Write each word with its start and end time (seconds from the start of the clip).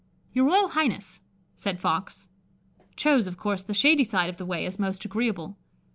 "Your 0.33 0.45
Royal 0.47 0.69
Highness," 0.69 1.21
said 1.55 1.79
Fox, 1.79 2.27
"chose, 2.95 3.27
of 3.27 3.37
course, 3.37 3.61
the 3.61 3.75
shady 3.75 4.03
side 4.03 4.31
of 4.31 4.37
the 4.37 4.47
way 4.47 4.65
as 4.65 4.79
most 4.79 5.05
agreeable. 5.05 5.59